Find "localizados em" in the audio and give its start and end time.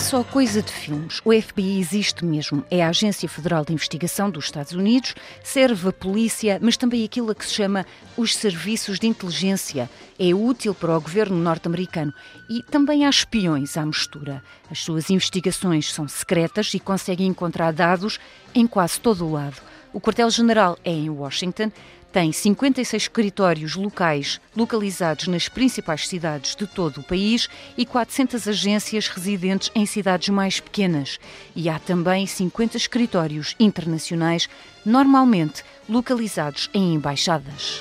35.88-36.94